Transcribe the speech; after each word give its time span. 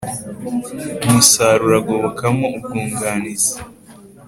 umusaruro 1.05 1.73
agobokamo 1.81 2.45
ubwunganizi 2.57 3.53